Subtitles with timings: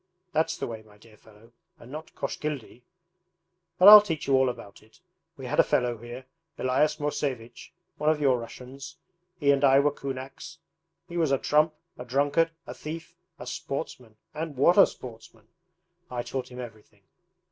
[0.31, 2.81] That's the way, my dear fellow, and not "Koshkildy."
[3.77, 4.99] But I'll teach you all about it.
[5.37, 6.25] We had a fellow here,
[6.57, 8.97] Elias Mosevich, one of your Russians,
[9.39, 10.57] he and I were kunaks.
[11.07, 15.47] He was a trump, a drunkard, a thief, a sportsman and what a sportsman!
[16.09, 17.03] I taught him everything.'